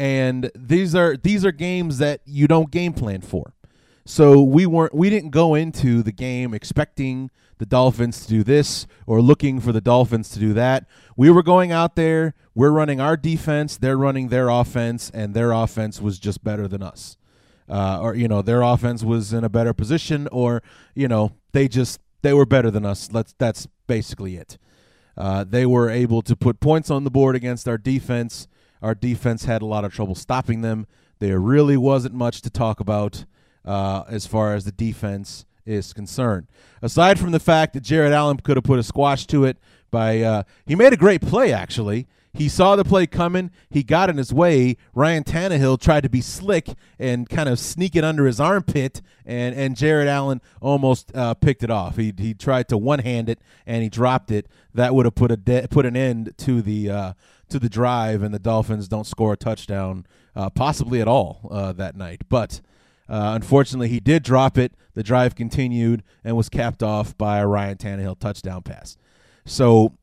[0.01, 3.53] and these are these are games that you don't game plan for.
[4.11, 8.88] So we weren't we didn't go into the game expecting the Dolphins to do this
[9.07, 10.87] or looking for the Dolphins to do that.
[11.16, 15.53] We were going out there, we're running our defense, they're running their offense, and their
[15.53, 17.16] offense was just better than us.
[17.68, 20.61] Uh, or you know, their offense was in a better position, or
[20.96, 23.12] you know, they just they were better than us.
[23.12, 24.59] Let's that's basically it.
[25.16, 28.49] Uh, they were able to put points on the board against our defense
[28.83, 30.87] our defense had a lot of trouble stopping them.
[31.18, 33.27] There really wasn't much to talk about
[33.64, 36.46] uh, as far as the defense is concerned.
[36.83, 39.59] Aside from the fact that Jared Allen could have put a squash to it
[39.90, 42.07] by uh, he made a great play actually.
[42.33, 43.51] He saw the play coming.
[43.70, 44.77] He got in his way.
[44.94, 49.53] Ryan Tannehill tried to be slick and kind of sneak it under his armpit, and,
[49.57, 51.96] and Jared Allen almost uh, picked it off.
[51.96, 54.46] He, he tried to one hand it and he dropped it.
[54.75, 57.12] That would have put a de- put an end to the uh,
[57.49, 61.73] to the drive, and the Dolphins don't score a touchdown, uh, possibly at all uh,
[61.73, 62.23] that night.
[62.29, 62.61] But
[63.11, 64.73] uh, unfortunately, he did drop it.
[64.94, 68.96] The drive continued and was capped off by a Ryan Tannehill touchdown pass.
[69.44, 69.94] So,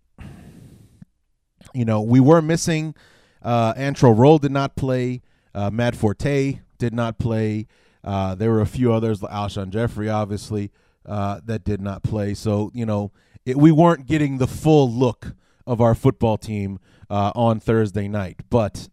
[1.73, 2.93] you know, we were missing.
[3.41, 5.21] Uh, Antrel Rolle did not play.
[5.55, 7.67] Uh, Matt Forte did not play.
[8.03, 10.71] Uh, there were a few others, Alshon Jeffery, obviously,
[11.05, 12.33] uh, that did not play.
[12.33, 13.11] So, you know,
[13.45, 15.33] it, we weren't getting the full look
[15.65, 18.41] of our football team uh, on Thursday night.
[18.49, 18.89] But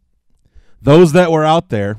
[0.80, 1.98] those that were out there,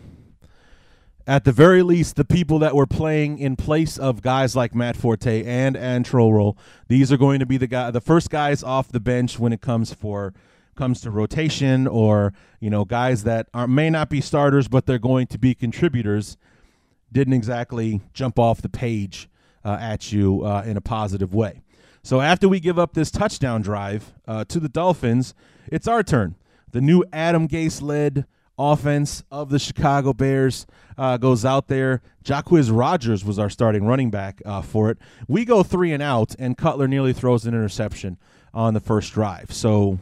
[1.27, 4.95] at the very least, the people that were playing in place of guys like Matt
[4.95, 6.57] Forte and Antrel Rolle,
[6.87, 9.61] these are going to be the guy, the first guys off the bench when it
[9.61, 10.33] comes for
[10.75, 14.99] comes to rotation or you know guys that are may not be starters but they're
[14.99, 16.37] going to be contributors.
[17.11, 19.29] Didn't exactly jump off the page
[19.63, 21.61] uh, at you uh, in a positive way.
[22.03, 25.33] So after we give up this touchdown drive uh, to the Dolphins,
[25.67, 26.35] it's our turn.
[26.71, 28.25] The new Adam Gase led
[28.57, 30.65] offense of the Chicago Bears
[30.97, 32.01] uh, goes out there.
[32.23, 34.97] Jacquizz Rodgers was our starting running back uh, for it.
[35.27, 38.17] We go three and out, and Cutler nearly throws an interception
[38.53, 39.51] on the first drive.
[39.51, 39.99] So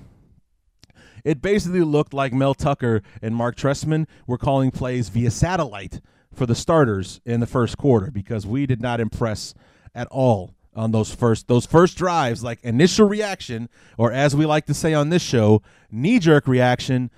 [1.24, 6.02] it basically looked like Mel Tucker and Mark Trestman were calling plays via satellite
[6.34, 9.54] for the starters in the first quarter because we did not impress
[9.96, 14.66] at all on those first those first drives like initial reaction or as we like
[14.66, 15.62] to say on this show
[15.92, 17.12] knee jerk reaction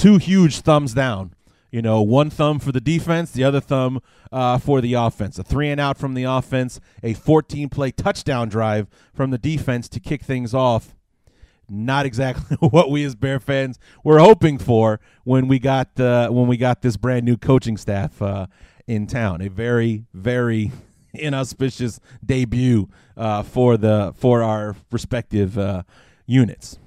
[0.00, 1.34] two huge thumbs down
[1.70, 4.00] you know one thumb for the defense the other thumb
[4.32, 8.48] uh, for the offense a three and out from the offense a 14 play touchdown
[8.48, 10.94] drive from the defense to kick things off
[11.70, 16.48] not exactly what we as Bear fans were hoping for when we got uh, when
[16.48, 18.46] we got this brand new coaching staff uh,
[18.86, 19.40] in town.
[19.40, 20.72] A very very
[21.14, 25.84] inauspicious debut uh, for the for our respective uh,
[26.26, 26.78] units.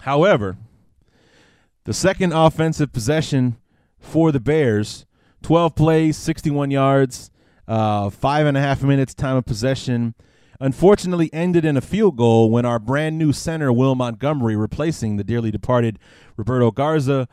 [0.00, 0.56] However,
[1.84, 3.56] the second offensive possession
[3.98, 5.06] for the Bears,
[5.42, 7.30] 12 plays, 61 yards,
[7.66, 10.14] uh, five and a half minutes time of possession
[10.60, 15.24] unfortunately ended in a field goal when our brand new center, Will Montgomery, replacing the
[15.24, 15.98] dearly departed
[16.36, 17.28] Roberto Garza,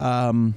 [0.00, 0.54] um,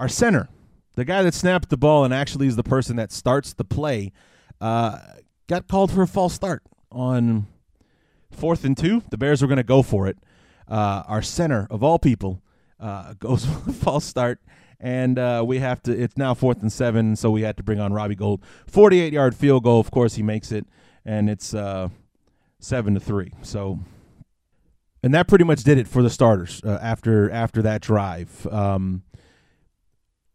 [0.00, 0.48] our center,
[0.94, 4.12] the guy that snapped the ball and actually is the person that starts the play,
[4.60, 4.98] uh,
[5.46, 7.46] got called for a false start on
[8.30, 9.02] fourth and two.
[9.10, 10.18] The Bears were going to go for it.
[10.68, 12.42] Uh, our center, of all people,
[12.78, 14.40] uh, goes for a false start
[14.80, 15.92] and uh, we have to.
[15.92, 18.44] It's now fourth and seven, so we had to bring on Robbie Gould.
[18.68, 19.80] Forty-eight yard field goal.
[19.80, 20.66] Of course, he makes it
[21.08, 21.88] and it's uh,
[22.60, 23.32] seven to three.
[23.42, 23.80] So,
[25.02, 28.46] and that pretty much did it for the starters uh, after after that drive.
[28.46, 29.02] Um,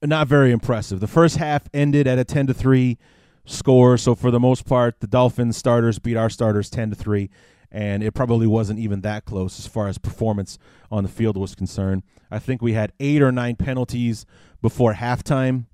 [0.02, 1.00] not very impressive.
[1.00, 2.98] The first half ended at a ten to three
[3.46, 3.98] score.
[3.98, 7.30] So for the most part, the Dolphins starters beat our starters ten to three,
[7.74, 10.60] and it probably wasn't even that close as far as performance
[10.92, 12.04] on the field was concerned.
[12.30, 14.28] I think we had eight or nine penalties
[14.62, 15.66] before halftime.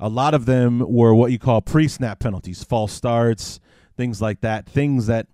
[0.00, 3.60] A lot of them were what you call pre-snap penalties, false starts,
[3.96, 4.66] things like that.
[4.66, 5.28] Things that,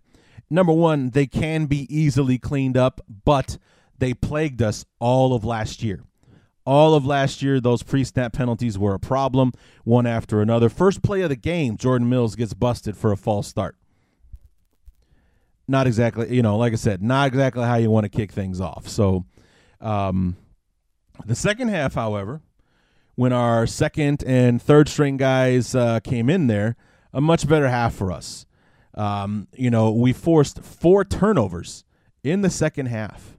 [0.50, 3.56] number one, they can be easily cleaned up, but
[3.96, 6.02] they plagued us all of last year.
[6.66, 9.52] All of last year, those pre snap penalties were a problem,
[9.84, 10.68] one after another.
[10.68, 13.77] First play of the game, Jordan Mills gets busted for a false start.
[15.68, 18.60] Not exactly, you know, like I said, not exactly how you want to kick things
[18.60, 18.88] off.
[18.88, 19.26] So,
[19.80, 20.36] um,
[21.26, 22.40] the second half, however,
[23.16, 26.76] when our second and third string guys uh, came in there,
[27.12, 28.46] a much better half for us.
[28.94, 31.84] Um, you know, we forced four turnovers
[32.22, 33.36] in the second half.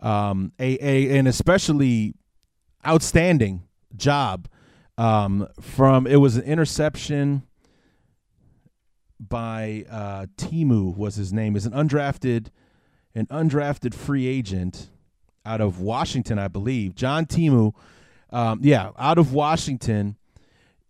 [0.00, 2.14] Um, a, a an especially
[2.86, 3.62] outstanding
[3.96, 4.48] job
[4.98, 7.42] um, from it was an interception
[9.18, 12.48] by uh, Timu was his name is an undrafted
[13.14, 14.90] an undrafted free agent
[15.44, 17.74] out of Washington I believe John Timu
[18.30, 20.16] um, yeah out of Washington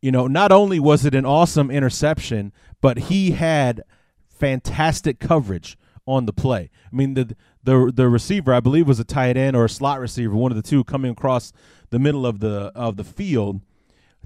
[0.01, 3.83] you know not only was it an awesome interception but he had
[4.29, 6.71] fantastic coverage on the play.
[6.93, 10.01] I mean, the the the receiver, I believe, was a tight end or a slot
[10.01, 11.53] receiver, one of the two, coming across
[11.91, 13.61] the middle of the of the field.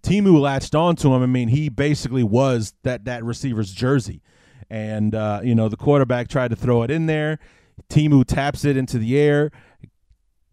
[0.02, 1.22] Timu latched onto him.
[1.22, 4.22] I mean, he basically was that that receiver's jersey,
[4.68, 7.38] and uh, you know the quarterback tried to throw it in there.
[7.88, 9.50] Timu taps it into the air,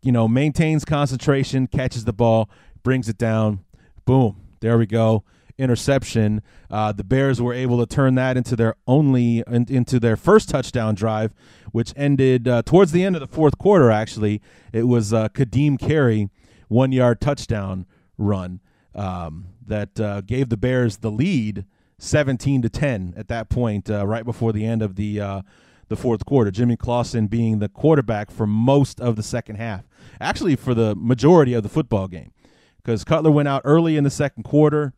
[0.02, 2.50] you know, maintains concentration, catches the ball,
[2.84, 3.64] brings it down.
[4.06, 5.24] Boom, there we go
[5.58, 6.42] interception.
[6.70, 10.50] Uh, the Bears were able to turn that into their only in, into their first
[10.50, 11.34] touchdown drive,
[11.72, 13.92] which ended uh, towards the end of the fourth quarter.
[13.92, 16.30] Actually, it was uh, Ka'Deem Carey
[16.68, 17.86] one yard touchdown
[18.18, 18.60] run
[18.98, 21.66] um, that uh, gave the Bears the lead,
[21.98, 25.42] seventeen to ten at that point, uh, right before the end of the uh,
[25.88, 26.52] the fourth quarter.
[26.52, 29.88] Jimmy Clausen being the quarterback for most of the second half,
[30.20, 32.32] actually for the majority of the football game,
[32.78, 34.94] because Cutler went out early in the second quarter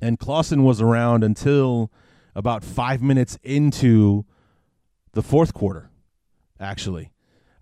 [0.00, 1.90] and Clausen was around until
[2.34, 4.24] about five minutes into
[5.12, 5.90] the fourth quarter.
[6.60, 7.12] Actually,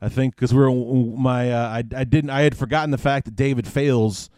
[0.00, 3.24] I think because we are my uh, I I didn't I had forgotten the fact
[3.26, 4.30] that David Fales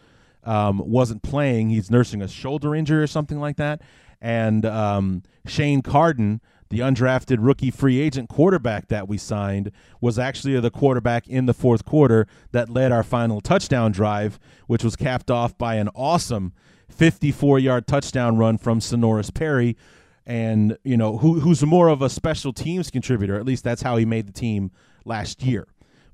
[0.47, 1.69] um, wasn't playing.
[1.69, 3.81] He's nursing a shoulder injury or something like that,
[4.21, 6.41] and um, Shane Carden.
[6.69, 11.53] The undrafted rookie free agent quarterback that we signed was actually the quarterback in the
[11.53, 14.37] fourth quarter that led our final touchdown drive,
[14.67, 16.51] which was capped off by an awesome
[16.89, 19.77] 54 yard touchdown run from Senorise Perry.
[20.25, 23.37] And, you know, who, who's more of a special teams contributor.
[23.37, 24.71] At least that's how he made the team
[25.05, 25.67] last year.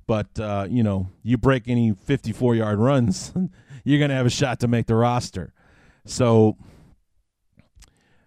[0.06, 3.32] But, uh, you know, you break any 54 yard runs,
[3.84, 5.52] you're going to have a shot to make the roster.
[6.04, 6.56] So,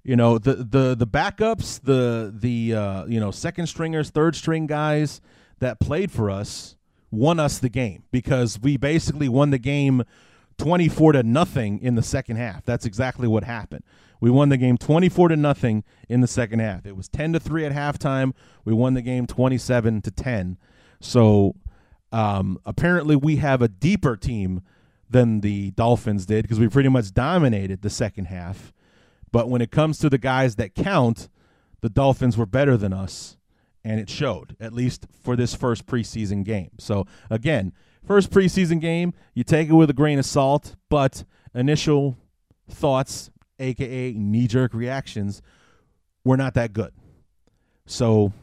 [0.04, 4.66] you know, the, the, the backups, the, the uh, you know, second stringers, third string
[4.66, 5.22] guys
[5.60, 6.78] that played for us
[7.12, 10.04] won us the game because we basically won the game
[10.58, 12.66] 24 to nothing in the second half.
[12.66, 13.84] That's exactly what happened.
[14.20, 16.86] We won the game 24 to nothing in the second half.
[16.86, 18.34] It was 10 to 3 at halftime.
[18.66, 20.58] We won the game 27 to 10.
[21.00, 21.56] So
[22.12, 24.62] um, apparently we have a deeper team
[25.10, 28.74] than the Dolphins did because we pretty much dominated the second half.
[29.32, 31.30] But when it comes to the guys that count,
[31.82, 33.38] the Dolphins were better than us,
[33.84, 36.72] and it showed, at least for this first preseason game.
[36.80, 42.18] So, again, first preseason game, you take it with a grain of salt, but initial
[42.70, 43.30] thoughts,
[43.60, 45.42] aka knee jerk reactions,
[46.24, 46.94] were not that good.
[47.86, 48.34] So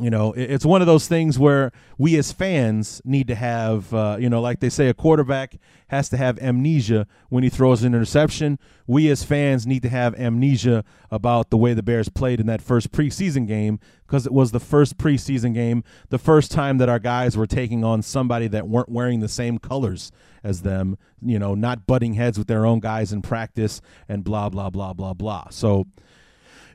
[0.00, 4.16] you know, it's one of those things where we as fans need to have, uh,
[4.20, 5.56] you know, like they say, a quarterback
[5.88, 8.60] has to have amnesia when he throws an interception.
[8.86, 12.62] We as fans need to have amnesia about the way the Bears played in that
[12.62, 17.00] first preseason game because it was the first preseason game, the first time that our
[17.00, 20.12] guys were taking on somebody that weren't wearing the same colors
[20.44, 24.48] as them, you know, not butting heads with their own guys in practice and blah,
[24.48, 25.48] blah, blah, blah, blah.
[25.50, 25.88] So,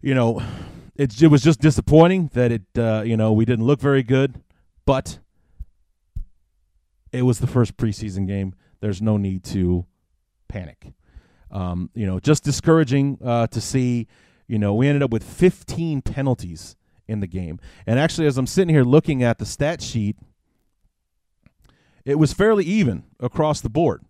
[0.01, 0.43] you know,
[0.95, 4.41] it, it was just disappointing that it uh, you know we didn't look very good,
[4.85, 5.19] but
[7.11, 8.53] it was the first preseason game.
[8.79, 9.85] There's no need to
[10.47, 10.93] panic.
[11.51, 14.07] Um, you know, just discouraging uh, to see.
[14.47, 16.75] You know, we ended up with 15 penalties
[17.07, 20.17] in the game, and actually, as I'm sitting here looking at the stat sheet,
[22.05, 24.03] it was fairly even across the board.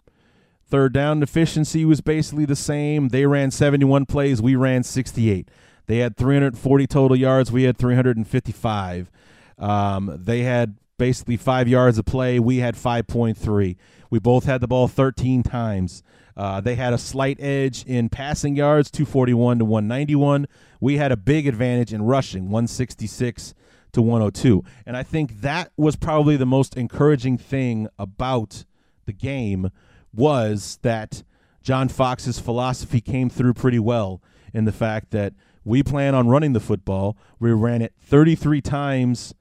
[0.65, 3.09] Third down efficiency was basically the same.
[3.09, 5.49] They ran 71 plays, we ran 68.
[5.85, 7.51] They had 340 total yards.
[7.51, 9.11] We had 355.
[9.57, 12.39] Um, they had basically five yards of play.
[12.39, 13.75] We had 5.3.
[14.09, 16.03] We both had the ball 13 times.
[16.35, 20.47] Uh, they had a slight edge in passing yards, 241 to 191.
[20.79, 23.53] We had a big advantage in rushing, 166
[23.93, 24.63] to 102.
[24.85, 28.65] And I think that was probably the most encouraging thing about
[29.05, 29.69] the game
[30.13, 31.23] was that
[31.61, 34.21] John Fox's philosophy came through pretty well
[34.53, 35.33] in the fact that
[35.65, 37.17] we plan on running the football.
[37.39, 39.33] We ran it 33 times.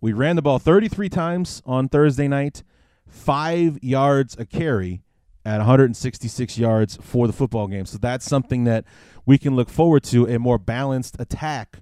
[0.00, 2.62] We ran the ball 33 times on Thursday night,
[3.08, 5.02] five yards a carry
[5.44, 7.86] at 166 yards for the football game.
[7.86, 8.84] So that's something that
[9.24, 11.78] we can look forward to a more balanced attack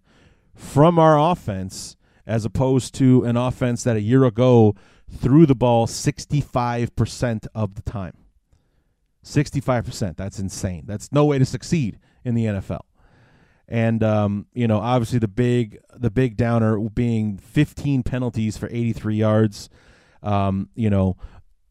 [0.54, 1.96] from our offense
[2.26, 4.74] as opposed to an offense that a year ago
[5.10, 8.16] threw the ball 65% of the time.
[9.24, 10.16] 65%.
[10.16, 10.84] That's insane.
[10.86, 12.82] That's no way to succeed in the NFL
[13.68, 19.16] and um, you know obviously the big the big downer being 15 penalties for 83
[19.16, 19.70] yards.
[20.22, 21.16] Um, you know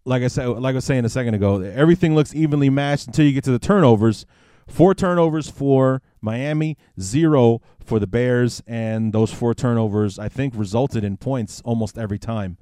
[0.06, 3.26] like i said like i was saying a second ago everything looks evenly matched until
[3.26, 4.26] you get to the turnovers.
[4.68, 11.04] Four turnovers for miami zero for the bears and those four turnovers i think resulted
[11.04, 12.58] in points almost every time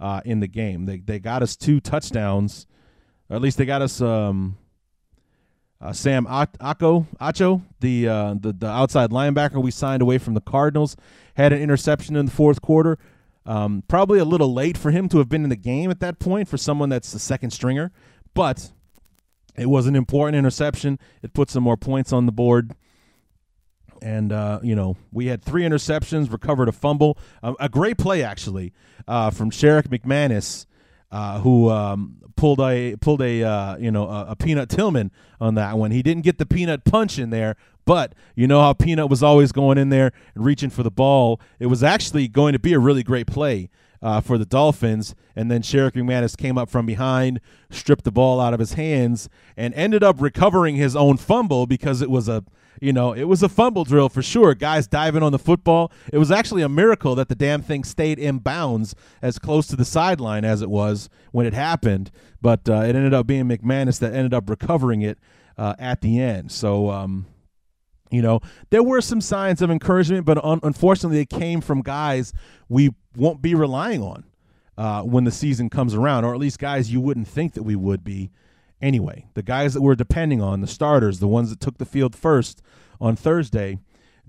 [0.00, 0.84] uh, in the game.
[0.86, 2.66] They, they got us two touchdowns
[3.30, 4.58] or at least they got us um,
[5.82, 10.40] uh, Sam Acho, Acho the, uh, the the outside linebacker we signed away from the
[10.40, 10.96] Cardinals,
[11.34, 12.98] had an interception in the fourth quarter.
[13.44, 16.20] Um, probably a little late for him to have been in the game at that
[16.20, 17.90] point for someone that's the second stringer,
[18.34, 18.70] but
[19.56, 20.98] it was an important interception.
[21.22, 22.72] It put some more points on the board.
[24.00, 27.18] And, uh, you know, we had three interceptions, recovered a fumble.
[27.42, 28.72] Um, a great play, actually,
[29.06, 30.66] uh, from Sherrick McManus
[31.12, 35.54] uh, who um, pulled a pulled a uh, you know a, a, Peanut Tillman on
[35.54, 35.90] that one.
[35.90, 37.54] He didn't get the peanut punch in there,
[37.84, 41.40] but you know how Peanut was always going in there and reaching for the ball.
[41.60, 43.70] It was actually going to be a really great play.
[44.04, 47.40] Uh, for the Dolphins, and then Sherrick McManus came up from behind,
[47.70, 52.02] stripped the ball out of his hands, and ended up recovering his own fumble because
[52.02, 52.42] it was a
[52.82, 54.54] you know, it was a fumble drill for sure.
[54.54, 55.92] Guys diving on the football.
[56.12, 59.76] It was actually a miracle that the damn thing stayed in bounds as close to
[59.76, 62.10] the sideline as it was when it happened.
[62.40, 65.20] But uh, it ended up being McManus that ended up recovering it
[65.56, 66.50] uh, at the end.
[66.50, 67.26] So, um,
[68.10, 72.32] you know, there were some signs of encouragement, but un- unfortunately, it came from guys
[72.68, 74.24] we won't be relying on
[74.76, 77.76] uh, when the season comes around, or at least guys you wouldn't think that we
[77.76, 78.32] would be
[78.82, 79.26] anyway.
[79.34, 82.60] The guys that we're depending on, the starters, the ones that took the field first
[83.00, 83.78] on Thursday,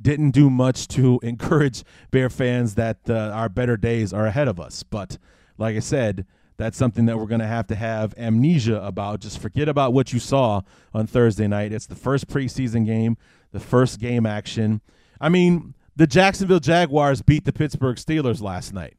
[0.01, 4.59] didn't do much to encourage Bear fans that uh, our better days are ahead of
[4.59, 4.83] us.
[4.83, 5.17] But
[5.57, 6.25] like I said,
[6.57, 9.19] that's something that we're going to have to have amnesia about.
[9.19, 10.61] Just forget about what you saw
[10.93, 11.73] on Thursday night.
[11.73, 13.17] It's the first preseason game,
[13.51, 14.81] the first game action.
[15.19, 18.97] I mean, the Jacksonville Jaguars beat the Pittsburgh Steelers last night.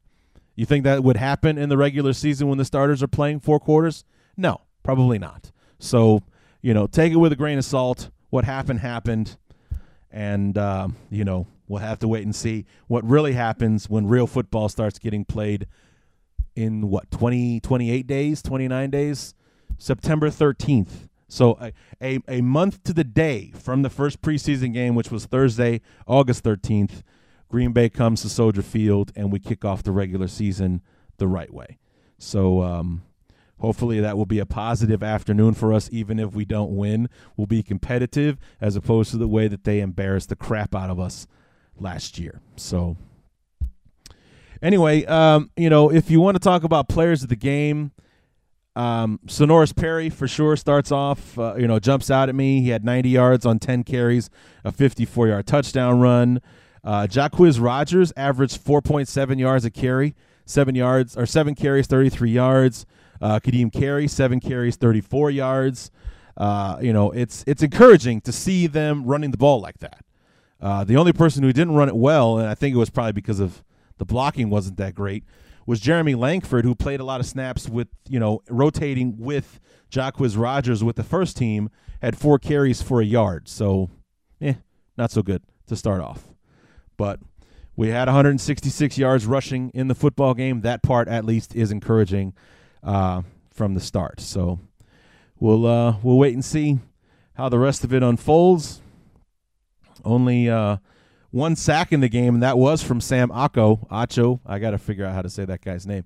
[0.56, 3.58] You think that would happen in the regular season when the starters are playing four
[3.58, 4.04] quarters?
[4.36, 4.60] No.
[4.84, 5.50] Probably not.
[5.80, 6.22] So,
[6.62, 8.10] you know, take it with a grain of salt.
[8.30, 9.36] What happened, happened.
[10.12, 14.28] And, uh, you know, we'll have to wait and see what really happens when real
[14.28, 15.66] football starts getting played
[16.54, 19.34] in what 20, 28 days, 29 days,
[19.78, 21.08] September 13th.
[21.26, 25.26] So a, a, a month to the day from the first preseason game, which was
[25.26, 27.02] Thursday, August 13th,
[27.48, 30.82] Green Bay comes to Soldier Field and we kick off the regular season
[31.16, 31.78] the right way.
[32.18, 33.02] So um,
[33.58, 37.08] hopefully that will be a positive afternoon for us, even if we don't win.
[37.36, 40.98] We'll be competitive as opposed to the way that they embarrassed the crap out of
[41.00, 41.26] us
[41.78, 42.40] last year.
[42.56, 42.96] So
[44.62, 47.92] anyway, um, you know, if you want to talk about players of the game,
[48.76, 52.60] um, Senorise Perry for sure starts off, uh, you know, jumps out at me.
[52.60, 54.30] He had 90 yards on 10 carries,
[54.64, 56.40] a 54 yard touchdown run.
[56.82, 62.84] Uh, Jacquizz Rodgers averaged 4.7 yards a carry, seven yards or seven carries, 33 yards.
[63.20, 65.90] Uh, Ka'Deem Carey, seven carries, 34 yards.
[66.36, 70.04] Uh, you know, it's it's encouraging to see them running the ball like that.
[70.60, 73.12] Uh, the only person who didn't run it well, and I think it was probably
[73.12, 73.62] because of
[73.98, 75.24] the blocking wasn't that great,
[75.66, 79.60] was Jeremy Langford, who played a lot of snaps with, you know, rotating with
[79.90, 81.70] Jacquizz Rodgers with the first team,
[82.02, 83.48] had four carries for a yard.
[83.48, 83.90] So,
[84.40, 84.54] eh,
[84.96, 86.24] not so good to start off.
[86.96, 87.20] But
[87.76, 90.60] we had 166 yards rushing in the football game.
[90.60, 92.34] That part, at least, is encouraging
[92.84, 94.20] uh, from the start.
[94.20, 94.60] So
[95.40, 96.78] we'll uh, we'll wait and see
[97.34, 98.80] how the rest of it unfolds.
[100.04, 100.76] Only uh,
[101.30, 103.88] one sack in the game, and that was from Sam Acho.
[103.88, 106.04] Acho, I got to figure out how to say that guy's name.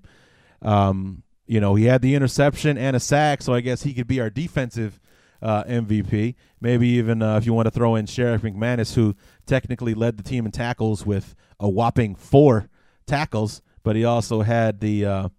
[0.61, 4.07] Um, you know, he had the interception and a sack, so I guess he could
[4.07, 4.99] be our defensive
[5.41, 6.35] uh, MVP.
[6.61, 9.15] Maybe even uh, if you want to throw in Sherrick McManus, who
[9.45, 12.69] technically led the team in tackles with a whopping four
[13.05, 15.29] tackles, but he also had the uh,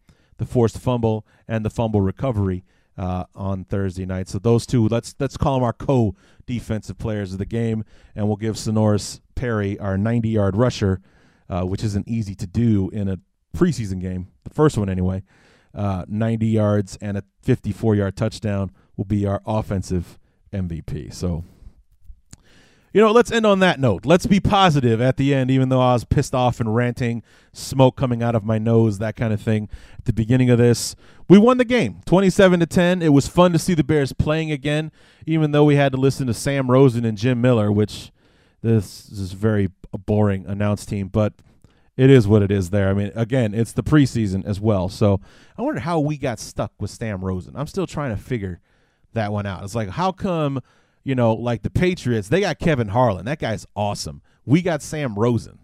[0.41, 2.65] the forced fumble and the fumble recovery
[2.97, 4.27] uh, on Thursday night.
[4.27, 7.85] So those two, let's let's call them our co-defensive players of the game,
[8.17, 11.03] and we'll give Senorise Perry our 90-yard rusher,
[11.51, 13.19] uh, which isn't easy to do in a
[13.55, 15.23] preseason game, the first one anyway.
[15.75, 20.19] Uh, 90 yards and a 54-yard touchdown will be our offensive
[20.53, 21.13] MVP.
[21.13, 21.45] So
[22.93, 24.05] you know, let's end on that note.
[24.05, 27.23] Let's be positive at the end, even though I was pissed off and ranting,
[27.53, 29.69] smoke coming out of my nose, that kind of thing.
[29.99, 30.97] At the beginning of this,
[31.29, 33.03] we won the game, twenty-seven to ten.
[33.03, 34.91] It was fun to see the Bears playing again,
[35.27, 38.11] even though we had to listen to Sam Rosen and Jim Miller, which
[38.63, 39.71] this is very
[40.07, 41.33] boring announced team, but
[41.97, 42.71] it is what it is.
[42.71, 44.89] There, I mean, again, it's the preseason as well.
[44.89, 45.21] So
[45.57, 47.55] I wonder how we got stuck with Sam Rosen.
[47.55, 48.61] I'm still trying to figure
[49.13, 49.63] that one out.
[49.63, 50.61] It's like, how come?
[51.11, 53.25] You know, like the Patriots, they got Kevin Harlan.
[53.25, 54.23] That guy's awesome.
[54.47, 55.59] We got Sam Rosen.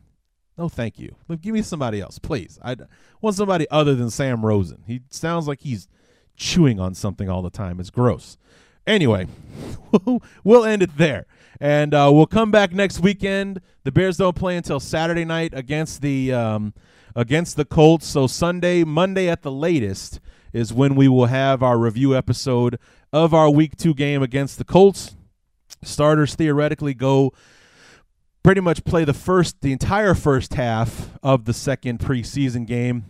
[0.59, 1.15] No, thank you.
[1.41, 2.59] Give me somebody else, please.
[2.65, 2.75] I
[3.21, 4.83] want somebody other than Sam Rosen.
[4.89, 5.87] He sounds like he's
[6.35, 7.79] chewing on something all the time.
[7.79, 8.39] It's gross.
[8.89, 9.29] Anyway,
[10.43, 11.27] we'll end it there.
[11.61, 13.61] And uh, we'll come back next weekend.
[13.85, 16.75] The Bears don't play until Saturday night against the um,
[17.15, 18.05] against the Colts.
[18.05, 20.19] So Sunday, Monday at the latest
[20.53, 22.81] is when we will have our review episode
[23.13, 25.16] of our Week Two game against the Colts
[25.83, 27.33] starters theoretically go
[28.43, 33.05] pretty much play the first the entire first half of the second preseason game.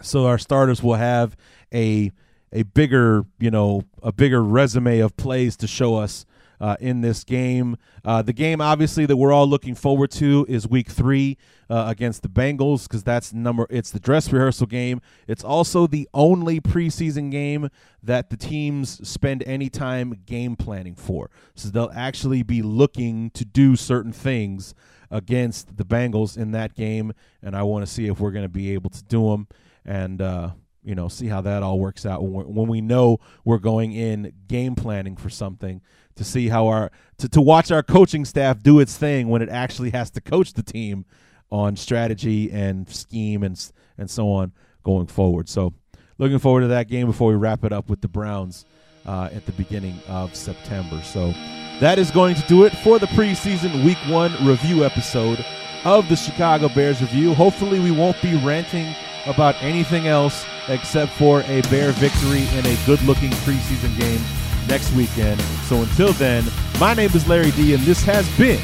[0.00, 1.36] So our starters will have
[1.74, 2.12] a
[2.52, 6.24] a bigger you know a bigger resume of plays to show us
[6.60, 7.76] uh, in this game.
[8.04, 11.36] Uh, the game, obviously, that we're all looking forward to is Week Three
[11.70, 13.66] uh, against the Bengals because that's number.
[13.70, 15.00] It's the dress rehearsal game.
[15.26, 17.68] It's also the only preseason game
[18.02, 21.30] that the teams spend any time game planning for.
[21.54, 24.74] So they'll actually be looking to do certain things
[25.10, 28.48] against the Bengals in that game, and I want to see if we're going to
[28.48, 29.48] be able to do them.
[29.84, 30.50] And uh,
[30.82, 34.32] you know, see how that all works out when, when we know we're going in
[34.46, 35.82] game planning for something
[36.18, 39.48] to see how our to, to watch our coaching staff do its thing when it
[39.48, 41.04] actually has to coach the team
[41.50, 44.52] on strategy and scheme and and so on
[44.84, 45.48] going forward.
[45.48, 45.72] So,
[46.18, 48.64] looking forward to that game before we wrap it up with the Browns
[49.06, 51.00] uh, at the beginning of September.
[51.02, 51.32] So,
[51.80, 55.44] that is going to do it for the preseason Week One review episode
[55.84, 57.34] of the Chicago Bears review.
[57.34, 58.94] Hopefully, we won't be ranting
[59.26, 64.20] about anything else except for a Bear victory in a good-looking preseason game
[64.68, 65.40] next weekend.
[65.66, 66.44] So until then,
[66.78, 68.60] my name is Larry D, and this has been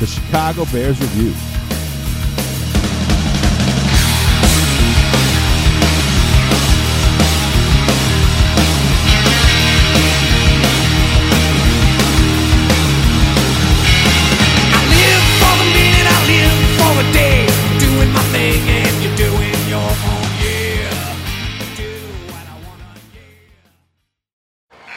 [0.00, 1.51] the Chicago Bears Review.